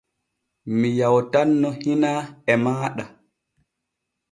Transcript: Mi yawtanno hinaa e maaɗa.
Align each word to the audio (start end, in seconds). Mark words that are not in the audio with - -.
Mi 0.77 0.89
yawtanno 0.99 1.69
hinaa 1.81 2.21
e 2.51 2.53
maaɗa. 2.63 3.03